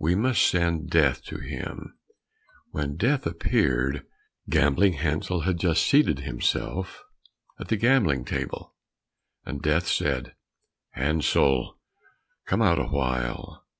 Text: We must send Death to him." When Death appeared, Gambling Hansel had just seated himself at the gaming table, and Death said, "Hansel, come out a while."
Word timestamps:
We 0.00 0.16
must 0.16 0.44
send 0.44 0.90
Death 0.90 1.22
to 1.26 1.38
him." 1.38 1.96
When 2.72 2.96
Death 2.96 3.24
appeared, 3.26 4.04
Gambling 4.50 4.94
Hansel 4.94 5.42
had 5.42 5.60
just 5.60 5.86
seated 5.86 6.18
himself 6.18 7.04
at 7.60 7.68
the 7.68 7.76
gaming 7.76 8.24
table, 8.24 8.74
and 9.46 9.62
Death 9.62 9.86
said, 9.86 10.34
"Hansel, 10.94 11.78
come 12.44 12.60
out 12.60 12.80
a 12.80 12.88
while." 12.88 13.68